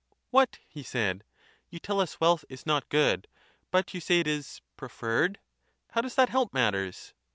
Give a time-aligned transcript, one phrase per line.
[0.31, 1.23] What?' he said.
[1.69, 3.27] You tell us wealth is not good
[3.69, 5.39] but you say it is preferred";
[5.91, 7.13] how does that help matters?